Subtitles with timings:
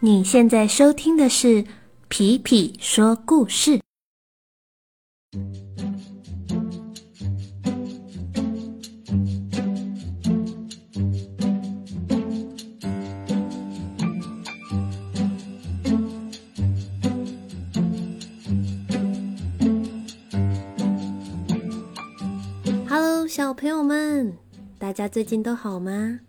[0.00, 1.64] 你现在收听的是
[2.08, 3.78] 《皮皮说故事》。
[22.86, 24.36] Hello，小朋友们，
[24.78, 26.20] 大家最近都好吗？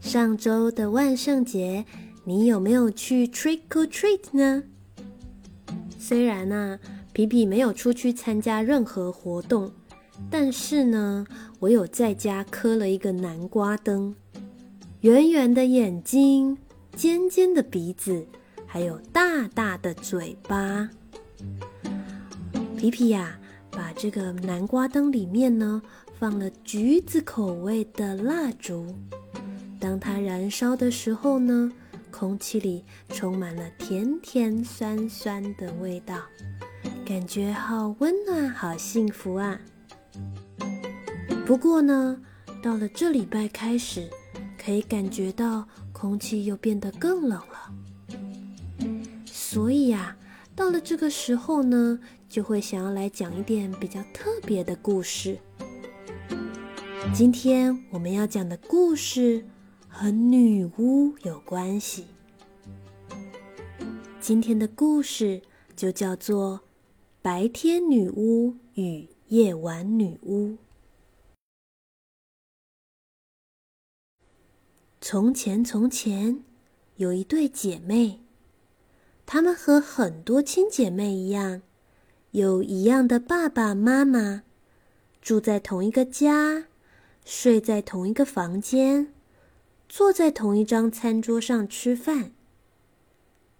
[0.00, 1.84] 上周的万圣节。
[2.30, 4.62] 你有没有去 trick or treat 呢？
[5.98, 6.78] 虽然呢，
[7.12, 9.72] 皮皮没有出去参加任何活动，
[10.30, 11.26] 但是呢，
[11.58, 14.14] 我有在家刻了一个南瓜灯，
[15.00, 16.56] 圆圆的眼睛，
[16.94, 18.24] 尖尖的鼻子，
[18.64, 20.88] 还有大大的嘴巴。
[22.76, 23.40] 皮皮呀，
[23.72, 25.82] 把这个南瓜灯里面呢，
[26.16, 28.94] 放了橘子口味的蜡烛，
[29.80, 31.72] 当它燃烧的时候呢。
[32.20, 36.16] 空气里充满了甜甜酸酸的味道，
[37.02, 39.58] 感觉好温暖，好幸福啊！
[41.46, 42.20] 不过呢，
[42.62, 44.06] 到了这礼拜开始，
[44.62, 47.74] 可以感觉到空气又变得更冷了。
[49.24, 50.14] 所以呀，
[50.54, 51.98] 到了这个时候呢，
[52.28, 55.38] 就会想要来讲一点比较特别的故事。
[57.14, 59.42] 今天我们要讲的故事。
[59.90, 62.06] 和女巫有关系。
[64.20, 65.42] 今天的故事
[65.74, 66.58] 就叫做
[67.20, 70.50] 《白天女巫与夜晚女巫》。
[75.00, 76.44] 从前，从前
[76.96, 78.20] 有一对姐妹，
[79.26, 81.62] 她们和很多亲姐妹一样，
[82.30, 84.44] 有一样的爸爸妈妈，
[85.20, 86.68] 住在同一个家，
[87.24, 89.12] 睡在同一个房间。
[89.90, 92.30] 坐在同一张餐桌上吃饭，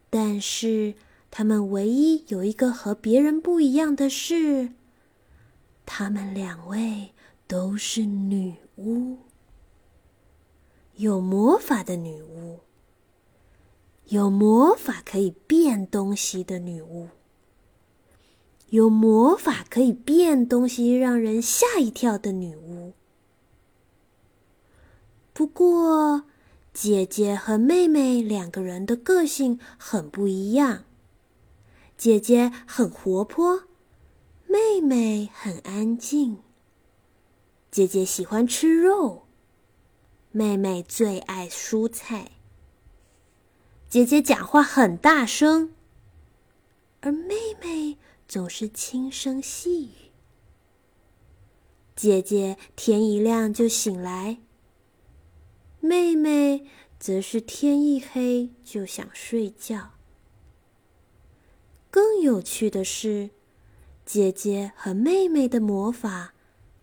[0.08, 0.94] 但是
[1.28, 4.70] 他们唯一有一个和别人不一样的是，
[5.84, 7.10] 他们两位
[7.48, 9.18] 都是女巫，
[10.94, 12.60] 有魔法的女巫，
[14.06, 17.08] 有魔法可以变东西的女巫，
[18.68, 22.92] 有魔法可以变东西让人吓一跳的女巫。
[25.40, 26.24] 不过，
[26.74, 30.84] 姐姐和妹妹两个人的个性很不一样。
[31.96, 33.64] 姐姐很活泼，
[34.46, 36.40] 妹妹很安静。
[37.70, 39.22] 姐姐喜欢吃肉，
[40.30, 42.32] 妹妹最爱蔬菜。
[43.88, 45.72] 姐姐讲话很大声，
[47.00, 47.96] 而妹妹
[48.28, 50.10] 总是轻声细语。
[51.96, 54.36] 姐姐天一亮就醒来。
[55.80, 56.66] 妹妹
[56.98, 59.92] 则是天一黑就想睡觉。
[61.90, 63.30] 更有趣的是，
[64.04, 66.34] 姐姐和妹妹的魔法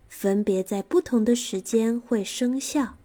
[0.08, 2.98] 分别在不同的时间会生效。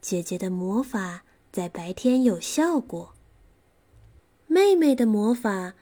[0.00, 3.14] 姐姐的魔法在白天有效果，
[4.48, 5.74] 妹妹的魔法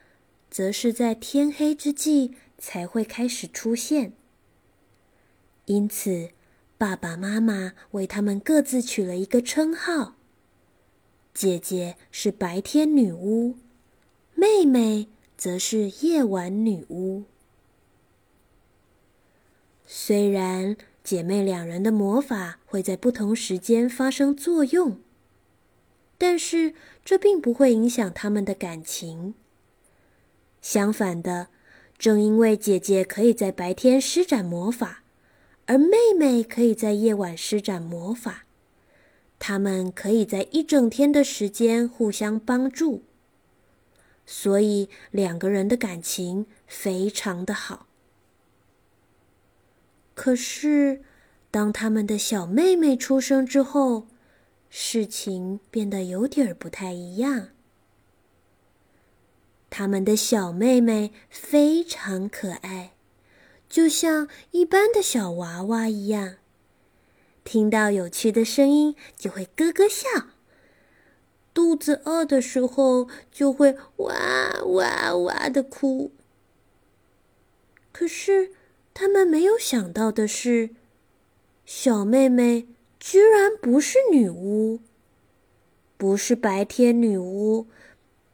[0.51, 4.13] 则是在天黑之际才会开始出现。
[5.65, 6.29] 因此。
[6.83, 10.15] 爸爸妈妈为他们各自取了一个称号。
[11.33, 13.55] 姐姐是白天女巫，
[14.35, 15.07] 妹妹
[15.37, 17.23] 则是夜晚女巫。
[19.87, 24.99] 虽然姐妹两人的魔法会在不同时间发生作用，
[26.17, 26.73] 但是
[27.05, 29.35] 这并不会影响他们的感情。
[30.61, 31.47] 相反的，
[31.97, 35.02] 正因为姐姐可以在白天施展魔法。
[35.65, 38.45] 而妹妹可以在夜晚施展魔法，
[39.39, 43.03] 他们可以在一整天的时间互相帮助，
[44.25, 47.87] 所以两个人的感情非常的好。
[50.13, 51.01] 可是，
[51.49, 54.07] 当他们的小妹妹出生之后，
[54.69, 57.49] 事情变得有点不太一样。
[59.69, 62.92] 他们的小妹妹非常可爱。
[63.73, 66.35] 就像一般的小娃娃一样，
[67.43, 70.27] 听到有趣的声音就会咯咯笑；
[71.55, 76.11] 肚子饿的时候就会哇哇哇的哭。
[77.91, 78.51] 可是
[78.93, 80.69] 他们没有想到的是，
[81.65, 82.67] 小妹妹
[82.99, 84.81] 居然不是女巫，
[85.97, 87.65] 不是白天女巫，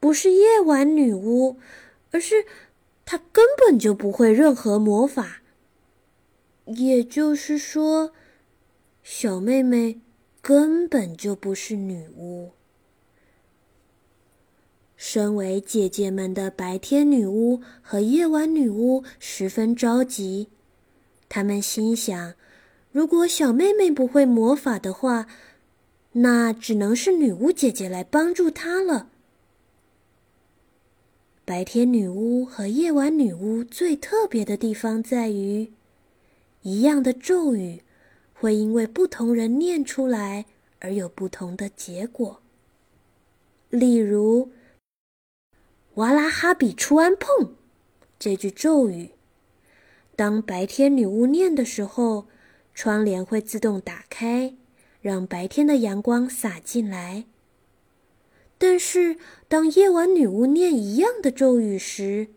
[0.02, 1.58] 不是夜晚女巫，
[2.12, 2.46] 而是……
[3.12, 5.42] 她根本就不会任何魔法，
[6.68, 8.12] 也就是说，
[9.02, 10.00] 小妹妹
[10.44, 12.52] 根本就不是女巫。
[14.96, 20.50] 身为姐姐们的白天女巫和夜晚女巫十分着急。
[21.28, 22.36] 他们心想：
[22.92, 25.26] 如果小妹妹不会魔法的话，
[26.12, 29.10] 那只能是女巫姐姐来帮助她了。
[31.50, 35.74] 白天女巫和夜晚女巫最特别的地方在于，
[36.62, 37.82] 一样的咒语
[38.34, 40.46] 会因为不同人念出来
[40.78, 42.40] 而有不同的结果。
[43.72, 44.52] 例如
[45.96, 47.56] ，“瓦拉哈比出安碰”
[48.20, 49.10] 这句咒语，
[50.16, 52.28] 当白天女巫念的时候，
[52.76, 54.54] 窗帘会自动打开，
[55.02, 57.26] 让白天的阳光洒进来。
[58.62, 59.16] 但是，
[59.48, 62.28] 当夜晚女巫念一样的咒语时，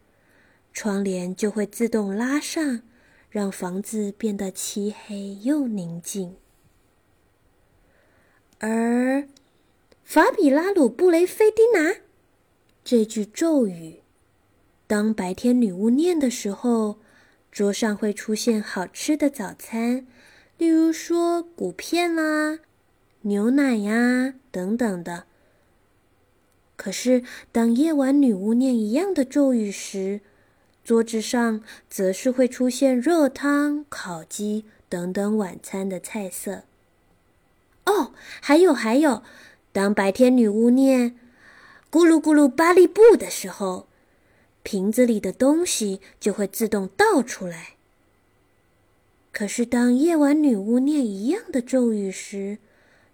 [0.72, 2.82] 窗帘就会自动拉上，
[3.28, 6.36] 让房子变得漆黑又宁静。
[8.60, 9.28] 而
[10.04, 11.96] “法比拉鲁布雷菲蒂拿”
[12.84, 13.96] 这句咒语，
[14.86, 17.00] 当白天女巫念的时候，
[17.50, 20.06] 桌上会出现好吃的早餐，
[20.56, 22.60] 例如说谷片啦、
[23.22, 25.24] 牛奶呀等等的。
[26.74, 27.22] 可是，
[27.52, 30.20] 当夜晚女巫念一样的咒语时，
[30.82, 36.62] 桌子上则是会出现热汤、烤鸡等等晚餐的菜色。
[37.84, 39.22] 哦，还有还有，
[39.70, 41.16] 当白天女巫念
[41.88, 43.86] “咕噜咕噜巴利布”的时候，
[44.64, 47.74] 瓶子里的东西就会自动倒出来。
[49.30, 52.58] 可是，当夜晚女巫念一样的咒语时，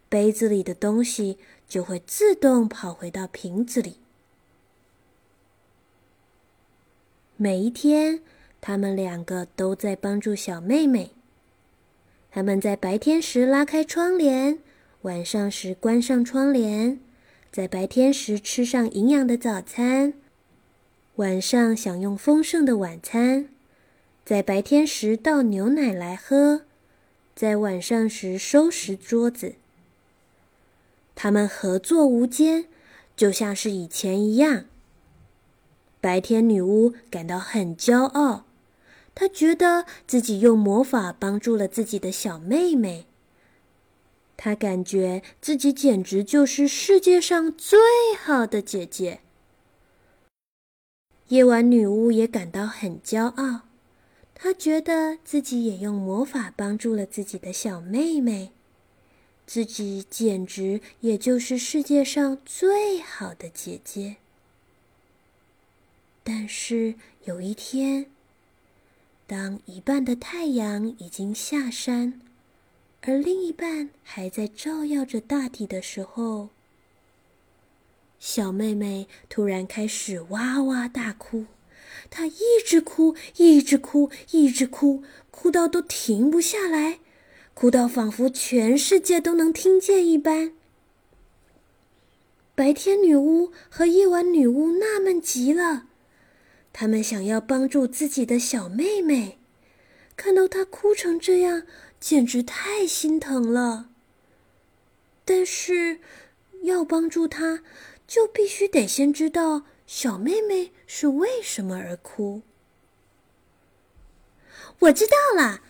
[0.09, 1.37] 杯子里的东西。
[1.69, 3.97] 就会自动跑回到瓶子里。
[7.37, 8.21] 每一天，
[8.61, 11.13] 他们两个都在帮助小妹妹。
[12.31, 14.59] 他们在白天时拉开窗帘，
[15.03, 16.99] 晚上时关上窗帘；
[17.53, 20.15] 在白天时吃上营养的早餐，
[21.17, 23.45] 晚上享用丰盛的晚餐；
[24.25, 26.63] 在白天时倒牛奶来喝，
[27.35, 29.55] 在晚上时收拾桌子。
[31.21, 32.67] 他们合作无间，
[33.17, 34.67] 就像是以前一样。
[36.01, 38.45] 白天女巫感到很骄傲，
[39.17, 43.07] 她觉得自己用魔法帮助了自己的小妹妹。
[44.37, 47.81] 她感觉自己简直就是世界上最
[48.17, 49.19] 好的姐姐。
[51.31, 53.63] 夜晚女巫也感到很骄傲，
[54.37, 58.53] 她觉得自己也用魔法帮助了自己的小妹妹。
[59.49, 64.17] 自己简直也就是世界上最好的姐姐。
[66.23, 68.11] 但是有一天，
[69.27, 72.21] 当一半的太阳已经下山，
[73.01, 76.51] 而另一半还在照耀着大地的时候，
[78.21, 81.47] 小妹妹突然开始哇哇大哭。
[82.11, 86.99] 她一直哭，一直哭，一直哭，哭到都停不下来。
[87.59, 90.53] 哭到仿佛全世界都能听见一般。
[92.55, 95.89] 白天女巫和夜晚女巫纳闷极了，
[96.73, 99.41] 他们想要帮助自己的小妹妹，
[100.15, 101.65] 看到她哭成这样，
[101.99, 103.89] 简直太心疼了。
[105.25, 105.99] 但是，
[106.63, 107.65] 要帮助她，
[108.07, 112.43] 就必须得先知道小妹妹是为什么而哭。
[114.79, 115.63] 我知道了。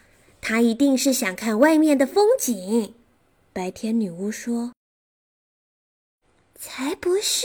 [0.50, 2.94] 他一定是想看外面的风景，
[3.52, 4.72] 白天女巫说。
[6.54, 7.44] 才不是，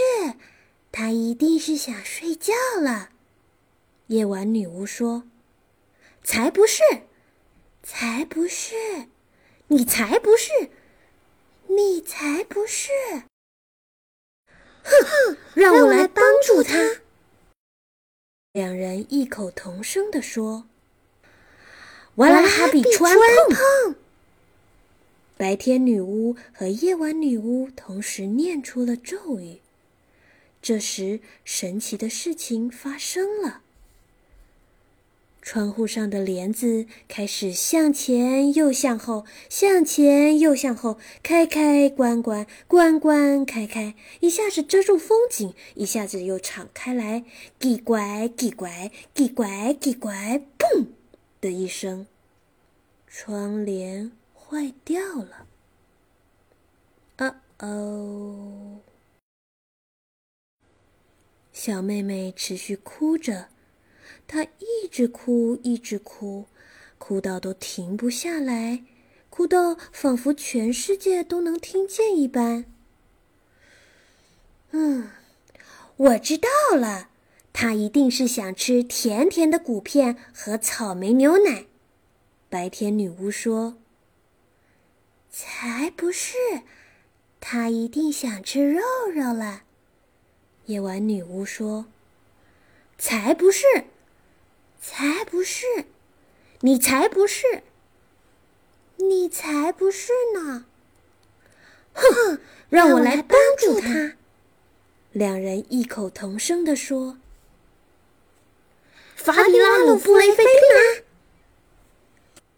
[0.89, 3.09] 他一定是想睡觉了，
[4.07, 5.23] 夜晚女巫说。
[6.23, 6.81] 才不是，
[7.83, 9.09] 才不是，
[9.67, 10.71] 你才不是，
[11.67, 12.89] 你才不是。
[14.81, 17.01] 哼，让我来帮助他。
[18.53, 20.69] 两人异口同声地说。
[22.17, 23.17] 瓦拉哈比川
[23.49, 23.95] 碰，
[25.35, 29.61] 白天女巫和夜晚女巫同时念出了咒语。
[30.61, 33.61] 这时，神奇的事情发生了：
[35.41, 47.23] 窗户上的帘子开始向前又向后，向前又向后，开开关关，关关开开，一下子遮住风景，一下子又敞开来，
[47.59, 50.85] 叽拐叽拐叽拐叽拐，砰！
[51.43, 52.07] 的一声，
[53.05, 55.45] 窗帘坏掉了。
[57.17, 58.79] 啊哦，
[61.51, 63.49] 小妹妹持续哭着，
[64.25, 66.45] 她一直哭，一直哭，
[66.97, 68.85] 哭到都停不下来，
[69.29, 72.63] 哭到仿佛全世界都能听见一般。
[74.71, 75.09] 嗯，
[75.97, 77.09] 我知道了，
[77.53, 81.67] 他一定是想吃甜甜的谷片和草莓牛奶。
[82.49, 83.77] 白天女巫说
[85.31, 86.35] ：“才不是，
[87.39, 88.81] 他一定想吃肉
[89.13, 89.63] 肉了。”
[90.65, 91.85] 夜晚女巫说
[92.97, 93.65] ：“才不是，
[94.81, 95.65] 才不是，
[96.61, 97.63] 你才不是，
[98.97, 100.65] 你才不是呢！”
[101.93, 104.13] 哼，让我来帮助他。
[105.11, 107.19] 两人异口同声地说
[109.23, 111.03] ：“法迪拉鲁布雷菲蒂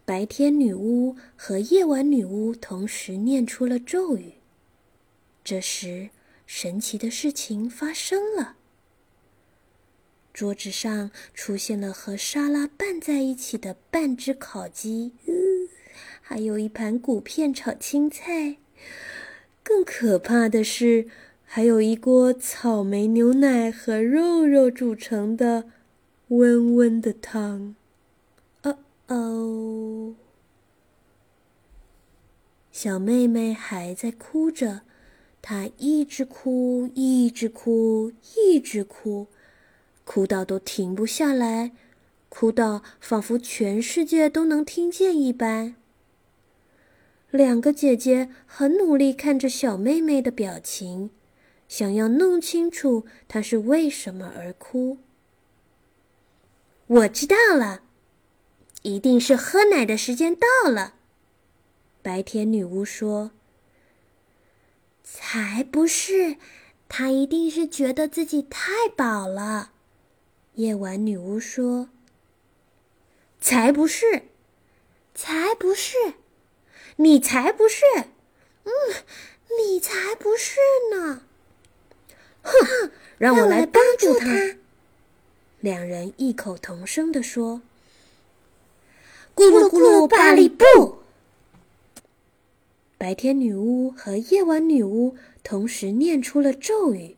[0.04, 4.34] 白天女巫和夜晚女巫同时念出了咒语。
[5.44, 6.10] 这时，
[6.48, 8.56] 神奇的事情发生了：
[10.34, 15.12] 桌子上出现了和沙拉拌在一起的半只烤鸡，
[16.20, 18.58] 还有一盘谷片炒青菜。
[19.62, 21.06] 更可怕的是。
[21.48, 25.66] 还有一锅草莓牛奶和肉肉煮成的
[26.30, 27.76] 温温的汤。
[28.64, 28.78] 哦
[29.08, 30.16] 哦，
[32.72, 34.82] 小妹妹还在哭着，
[35.42, 39.28] 她一直哭，一直哭，一直哭，
[40.04, 41.72] 哭到都停不下来，
[42.30, 45.76] 哭到仿佛全世界都能听见一般。
[47.30, 51.12] 两个姐姐很努力看着小妹妹的表情。
[51.68, 55.00] 想要弄清楚她是为什么而哭。
[56.88, 57.82] 我知道了，
[58.84, 60.94] 一定是喝奶的时间到了。
[62.04, 63.32] 白天女巫说
[65.04, 66.38] ：“才不是，
[66.88, 69.72] 她一定是觉得自己太饱了。”
[70.54, 71.90] 夜晚女巫说
[73.42, 74.28] ：“才不是，
[75.16, 76.14] 才不是，
[76.98, 77.84] 你才不是，
[78.66, 78.72] 嗯，
[79.58, 80.60] 你才不是
[80.94, 81.24] 呢。”
[82.44, 84.28] 哼，让我来帮助他。
[85.66, 87.60] 两人异口同声地说
[89.34, 91.00] ：“咕噜咕噜，巴里布。”
[93.00, 97.18] 白天女巫和夜晚女巫同时念出了咒语。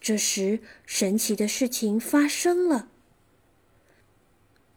[0.00, 2.88] 这时，神奇的事情发生了。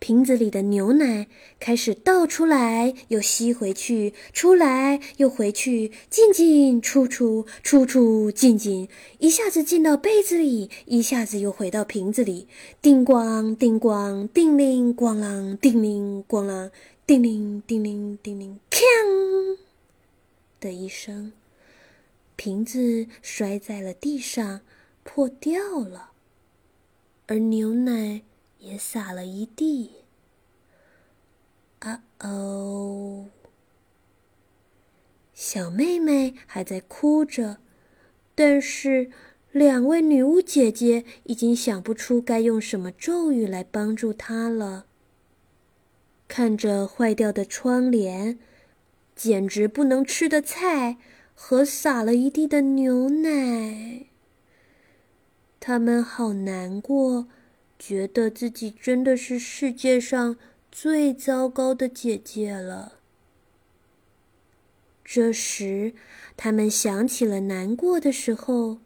[0.04, 1.30] 瓶子里的牛奶
[1.62, 12.50] 开始倒出来，又吸回去，出来又回去，进进出出，出出进进，一下子进到杯子里，一下子又回到瓶子里。
[12.82, 16.70] 叮咣，叮咣，叮铃咣啷，叮铃咣啷，
[17.08, 19.58] 叮铃叮铃叮铃，锵
[20.60, 21.32] 的一声，
[22.36, 24.60] 瓶子摔在了地上，
[25.06, 26.10] 破掉了，
[27.28, 28.24] 而牛奶。
[28.64, 29.92] 也洒了一地。
[31.80, 33.26] 啊哦！
[35.34, 37.58] 小妹妹还在哭着，
[38.34, 39.12] 但是
[39.52, 44.86] 两位女巫姐姐已经想不出该用什么咒语来帮助她了。
[46.30, 48.40] 看着坏掉的窗帘、
[49.14, 50.98] 简直不能吃的菜
[51.36, 54.06] 和洒了一地的牛奶，
[55.60, 57.28] 他们好难过。
[57.86, 60.38] 觉得自己真的是世界上
[60.72, 62.94] 最糟糕的姐姐了。
[65.04, 65.94] 这时，
[66.38, 68.78] 他们想起了难过的时候，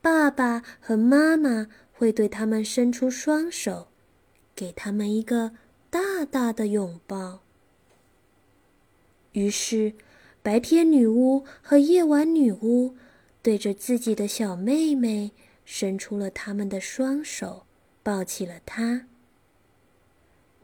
[0.00, 3.88] 爸爸和妈妈会对他们伸出双手，
[4.54, 5.50] 给他们一个
[5.90, 7.40] 大大的拥抱。
[9.32, 9.94] 于是，
[10.40, 12.94] 白天女巫和夜晚女巫
[13.42, 15.32] 对着自己的小妹妹
[15.64, 17.66] 伸出了他们的双手。
[18.04, 19.06] 抱起了他。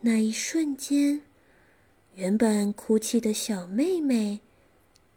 [0.03, 1.23] 那一瞬间，
[2.15, 4.41] 原本哭泣的小妹妹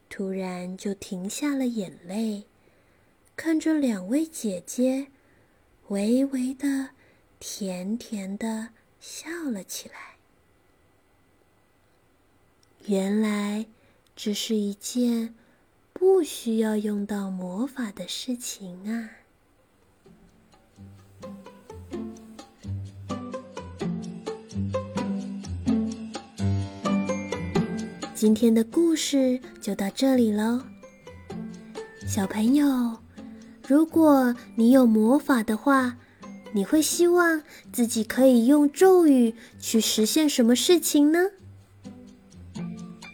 [0.10, 2.46] 突然就停下了眼泪，
[3.36, 5.08] 看着两位姐姐，
[5.90, 6.90] 微微的、
[7.40, 10.16] 甜甜的笑了起来。
[12.86, 13.66] 原来，
[14.16, 15.36] 这是一件
[15.94, 19.23] 不需要用到魔法的事情啊！
[28.24, 30.62] 今天的故事就到这里喽，
[32.08, 32.98] 小朋友，
[33.68, 35.98] 如果你有魔法的话，
[36.54, 41.32] 你会希望自己可以用咒语去实现什么事情呢？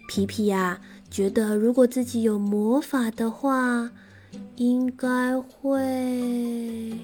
[0.07, 3.89] 皮皮呀，觉得如果自己有魔法的话，
[4.57, 6.99] 应该会……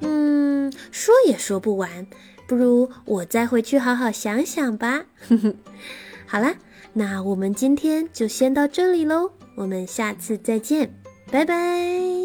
[0.00, 2.06] 嗯，说也说不完，
[2.48, 5.04] 不如我再回去好好想想吧。
[6.24, 6.54] 好啦。
[6.94, 10.94] 那我们今天就先到这里喽，我们下次再见，
[11.30, 12.23] 拜拜。